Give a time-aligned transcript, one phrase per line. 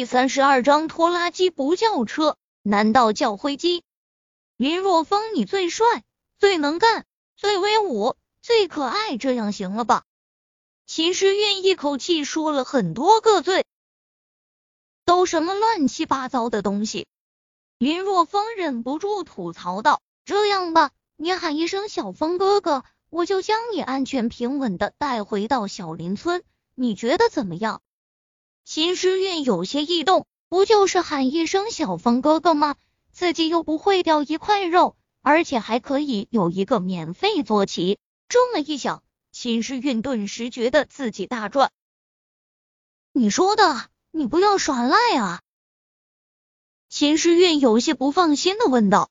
[0.00, 3.84] 第三十二章拖拉机不叫车，难道叫灰机？
[4.56, 6.04] 林若风，你最帅，
[6.38, 7.04] 最能干，
[7.36, 10.04] 最威武，最可爱，这样行了吧？
[10.86, 13.66] 秦时运一口气说了很多个最，
[15.04, 17.06] 都什么乱七八糟的东西？
[17.76, 26.42] 林若风忍不住吐槽道：“这样吧，你喊一声小风哥哥，我就将你安全平稳的带回到小林村，
[26.74, 27.82] 你觉得怎么样？”
[28.72, 32.76] 秦时运有些异动，不就是喊一声小风哥哥吗？
[33.10, 37.98] 自己又不会掉一块肉，而且还可以有一个免费坐骑。
[38.28, 39.02] 这么一想，
[39.32, 41.72] 秦时运顿时觉得自己大赚。
[43.10, 45.42] 你说的，你不要耍赖啊！
[46.88, 49.10] 秦时运有些不放心的问道。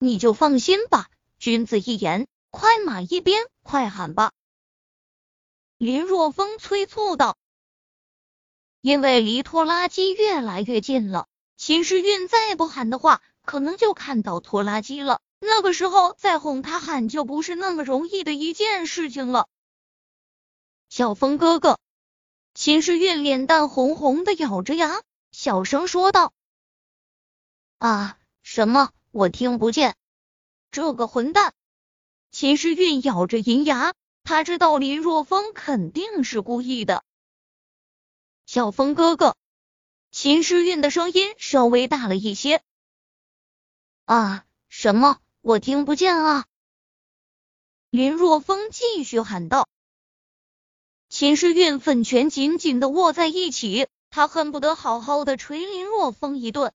[0.00, 4.32] 你就放心吧，君子一言，快马一鞭，快喊吧！
[5.76, 7.37] 林若风催促道。
[8.88, 11.26] 因为离拖拉机越来越近了，
[11.58, 15.20] 秦时运再不喊的话，可能就看到拖拉机了。
[15.40, 19.46] 那个时候再哄他喊，就不是那么容易的一件事情了。
[20.88, 21.78] 小风哥哥，
[22.54, 26.32] 秦时运脸蛋红红的，咬着牙，小声说道
[27.76, 28.88] ：“啊，什么？
[29.10, 29.96] 我听不见。”
[30.72, 31.52] 这个混蛋！
[32.30, 33.92] 秦时运咬着银牙，
[34.24, 37.04] 他知道林若风肯定是故意的。
[38.48, 39.36] 小风哥哥，
[40.10, 42.62] 秦诗韵的声音稍微大了一些。
[44.06, 45.18] 啊，什么？
[45.42, 46.46] 我听不见啊！
[47.90, 49.68] 林若风继续喊道。
[51.10, 56.72] 秦时运粉拳紧紧的握在一起，他恨不得好好的捶林若风一顿。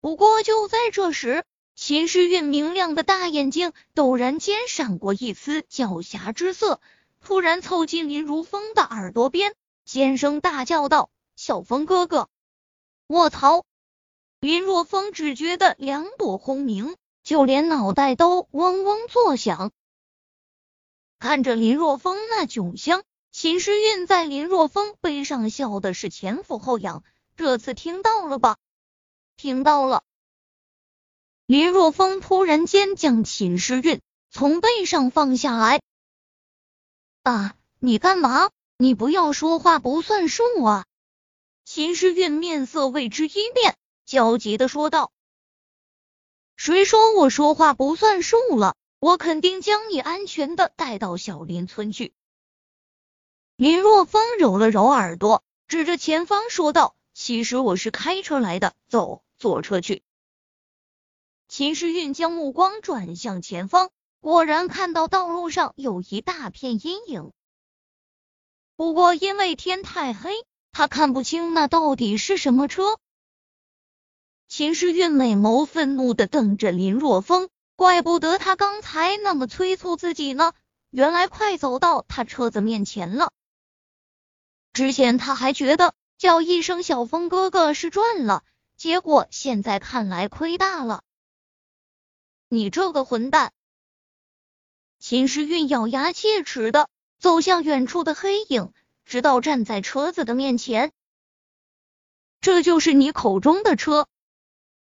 [0.00, 6.80] 不过就在这时，秦时韵明亮的大眼睛陡然间闪过一丝狡黠之色，
[7.20, 9.54] 突然凑近林如风的耳朵边。
[9.92, 12.30] 尖声大叫道：“小风哥哥！”
[13.08, 13.66] 卧槽！
[14.40, 19.70] 林若风只觉得两朵轰鸣，就连脑袋都嗡嗡作响。
[21.18, 27.04] 看着林若风那窘相，秦时运在林若风背上笑的是前俯后仰。
[27.36, 28.56] 这次听到了吧？
[29.36, 30.04] 听到了。
[31.44, 34.00] 林若风突然间将秦时运
[34.30, 35.82] 从背上放下来。
[37.24, 37.54] 啊！
[37.78, 38.48] 你干嘛？
[38.82, 40.86] 你不要说话不算数啊！
[41.64, 45.12] 秦时运面色为之一变，焦急的说道
[46.58, 48.74] ：“谁说我说话不算数了？
[48.98, 52.12] 我肯定将你安全的带到小林村去。”
[53.54, 60.02] 林若风揉了揉耳朵，指着前方说道：“其实我是开车来的，走，坐车去。”
[61.46, 67.30] 秦时运将目光转向前方，果然看到道路上有一大片阴影。
[68.82, 72.98] 不过因为天太黑，他看不清那到底是什么车。
[74.48, 80.52] 秦时运美眸愤怒的瞪着林若风，怪不得他刚才那么催促自己呢，
[80.90, 83.30] 原来快走到他车子面前了。
[84.72, 88.42] 之前他还觉得叫一声小风哥哥是赚了，
[88.76, 91.04] 结果现在看来亏大了。
[92.48, 93.52] 你这个混蛋！
[94.98, 96.88] 秦时运咬牙切齿的。
[97.22, 98.72] 走向远处的黑影，
[99.04, 100.90] 直到站在车子的面前。
[102.40, 104.08] 这就是你口中的车？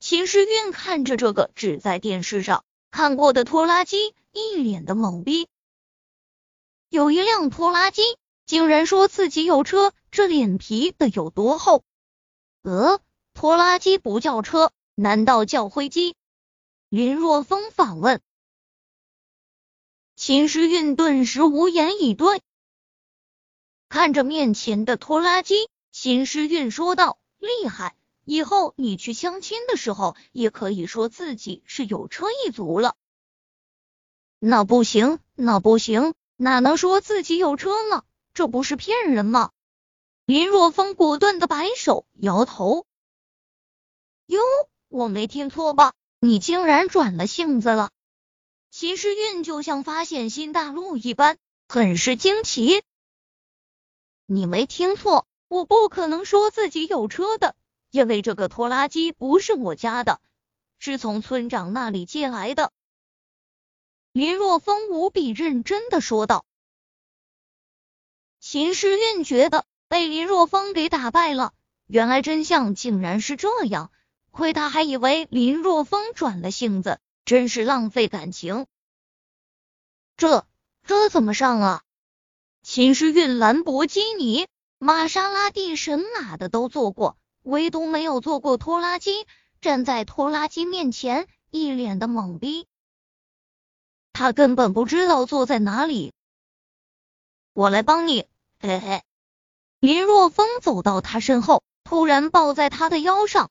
[0.00, 5.48] 秦时运看着这个只在电视上看过的拖拉机，一脸的懵逼。
[6.90, 8.02] 有一辆拖拉机，
[8.44, 11.84] 竟然说自己有车，这脸皮得有多厚？
[12.60, 13.00] 呃，
[13.32, 16.14] 拖拉机不叫车，难道叫灰机？
[16.90, 18.20] 林若风反问。
[20.26, 22.42] 秦时运顿时无言以对，
[23.88, 25.54] 看着面前的拖拉机，
[25.92, 27.94] 秦时运说道：“厉害，
[28.24, 32.96] 以后你去相亲的时候，也可以说自己是有车一族了。”
[34.40, 38.02] 那不行，那不行，哪能说自己有车呢？
[38.34, 39.52] 这不是骗人吗？
[40.24, 42.84] 林若风果断的摆手，摇头
[44.26, 44.40] ：“哟，
[44.88, 45.92] 我没听错吧？
[46.18, 47.90] 你竟然转了性子了？”
[48.78, 52.82] 秦时运就像发现新大陆一般，很是惊奇。
[54.26, 57.56] 你没听错，我不可能说自己有车的，
[57.90, 60.20] 因为这个拖拉机不是我家的，
[60.78, 62.70] 是从村长那里借来的。
[64.12, 66.44] 林若风无比认真的说道。
[68.40, 71.54] 秦时运觉得被林若风给打败了，
[71.86, 73.90] 原来真相竟然是这样，
[74.30, 77.00] 亏他还以为林若风转了性子。
[77.26, 78.66] 真是浪费感情，
[80.16, 80.46] 这
[80.84, 81.82] 这怎么上啊？
[82.62, 84.46] 秦时运兰博基尼
[84.78, 89.26] 玛莎拉蒂神马的都坐过，唯独没有坐过拖拉机。
[89.60, 92.68] 站在拖拉机面前，一脸的懵逼。
[94.12, 96.12] 他根本不知道坐在哪里。
[97.54, 98.28] 我来帮你，
[98.60, 99.02] 嘿嘿。
[99.80, 103.50] 林若风走到他身后，突然抱在他的腰上。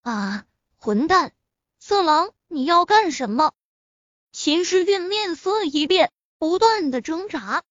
[0.00, 0.46] 啊，
[0.76, 1.34] 混蛋，
[1.84, 3.54] 色狼，你要干什么？
[4.30, 7.64] 秦时运面色一变，不断的挣扎。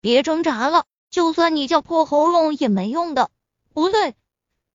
[0.00, 3.30] 别挣扎了，就算你叫破喉咙也没用的。
[3.72, 4.16] 不对。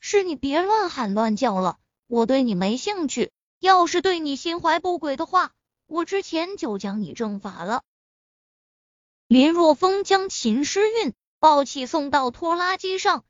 [0.00, 3.30] 是你别乱喊乱叫了，我对你没兴趣。
[3.60, 5.52] 要是对你心怀不轨的话，
[5.86, 7.84] 我之前就将你正法了。
[9.28, 13.24] 林若风将秦诗韵抱起送到拖拉机上，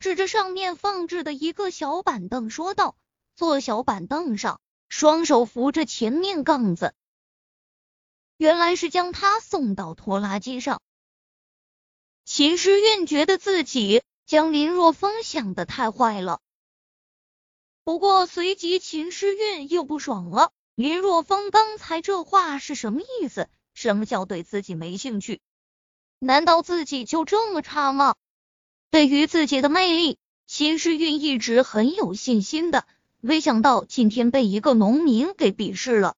[0.00, 2.96] 指着上面放置的一个小板凳说道
[3.38, 6.92] ：“坐小板凳上，双手扶着前面杠子。”
[8.36, 10.82] 原来是将他送到拖拉机上。
[12.24, 14.02] 秦诗韵觉得自己。
[14.26, 16.42] 将林若风想的太坏了，
[17.82, 20.52] 不过随即秦诗韵又不爽了。
[20.74, 23.48] 林若风刚才这话是什么意思？
[23.72, 25.40] 什么叫对自己没兴趣？
[26.18, 28.16] 难道自己就这么差吗？
[28.90, 32.86] 对于自己的魅力，秦诗韵一直很有信心的，
[33.20, 36.14] 没想到今天被一个农民给鄙视了。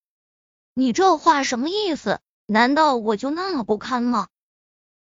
[0.74, 2.20] 你这话什么意思？
[2.46, 4.28] 难道我就那么不堪吗？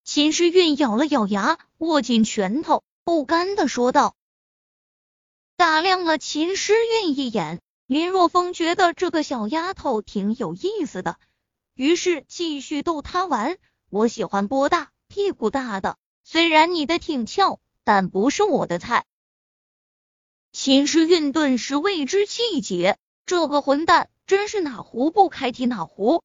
[0.04, 2.82] 秦诗韵咬了咬牙，握紧拳头。
[3.04, 4.16] 不甘的说道，
[5.56, 11.16] 打量了秦诗韵一眼，林若风觉得这个小丫头挺有意思的，
[11.74, 13.58] 于是继续逗她玩。
[13.90, 19.04] 我喜欢波大、屁股大的，虽然你的挺翘，但不是我的菜。
[20.66, 26.24] 秦诗韵顿时为之气结，这个混蛋真是哪壶不开提哪壶。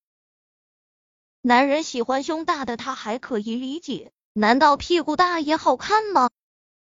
[1.43, 6.31] 男人喜欢胸大的，他还可以理解，难道屁股大也好看吗？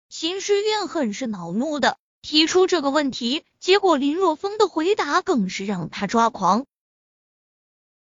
[0.09, 6.65] 秦诗韵很是恼怒的提出这个问题，结果林若风的回答更是让他抓狂。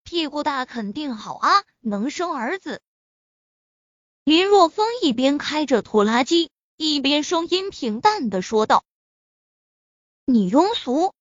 [0.02, 2.82] 屁股大肯定好啊，能生儿子。
[4.24, 8.84] 林若风一边开着拖拉机，一边声音平淡的说道
[10.30, 11.14] ：“你庸俗！”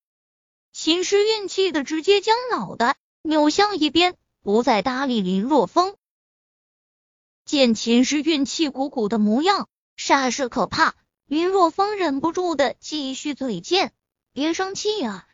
[0.74, 5.96] 秦诗韵气的直接将脑袋扭向一边，不再搭理林若风。
[7.46, 9.70] 见秦诗韵气鼓鼓的模样。
[9.96, 10.94] 煞是可怕，
[11.26, 13.94] 林若风忍不住的继续嘴贱
[14.34, 15.28] ：“别生气啊，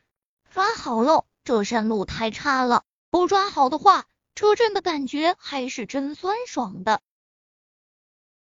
[0.51, 1.25] 抓好喽！
[1.43, 4.05] 这山路太差了，不抓好的话，
[4.35, 7.01] 车震的感觉还是真酸爽的。”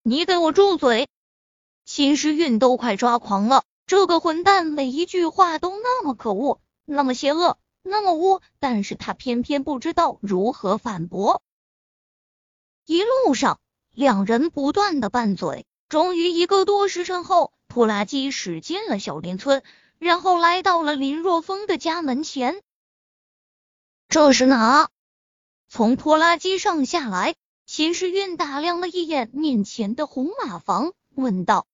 [0.05, 1.09] 你给我住嘴！
[1.85, 11.43] 秦时运都快抓狂了，这个混蛋每一句话都那么可恶，那么邪恶，那么污，但是他偏偏不知道如何反驳。
[12.87, 13.61] 一路上，
[13.93, 15.67] 两人不断的拌嘴。
[15.89, 19.63] 终于一个多时辰后，拖拉机驶进了小林村，
[19.99, 22.63] 然后来到了林若风的家门前。
[24.09, 24.89] 这是哪？
[25.69, 27.35] 从拖拉机上下来，
[27.67, 31.67] 秦时运打量了一眼面前的红马房，问道：“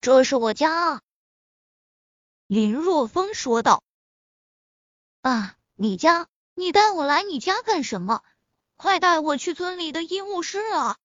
[0.00, 1.02] 这是我家。”
[2.46, 3.82] 林若风说道
[5.22, 6.26] ：“啊，你家？
[6.54, 8.22] 你带我来你家干什么？
[8.76, 10.98] 快带我去村里的医务室啊！”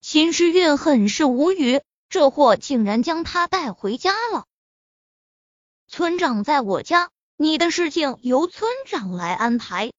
[0.00, 4.46] 秦时运很是无语，这货竟然将他带回家了。
[5.86, 9.92] 村长在我家，你的事情由村长来安排。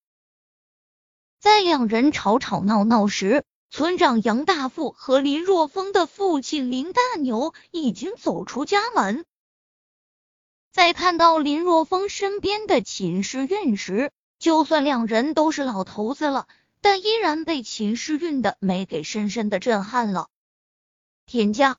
[1.39, 9.25] 在两人吵吵闹闹时，村长杨大富和林若风的父亲林大牛已经走出家门。
[10.71, 16.47] 在看到林若风身边的秦诗韵时，就算两人都是老头子了。
[16.81, 20.27] 但依然被秦诗韵的美给深深的震撼了。
[21.25, 21.77] 田家